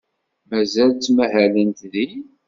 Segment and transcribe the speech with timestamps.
[0.49, 2.21] Mazal ttmahalent din?